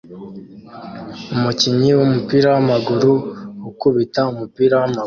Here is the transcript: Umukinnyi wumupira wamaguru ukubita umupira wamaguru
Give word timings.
Umukinnyi 1.35 1.91
wumupira 1.97 2.47
wamaguru 2.55 3.11
ukubita 3.69 4.21
umupira 4.33 4.73
wamaguru 4.81 4.99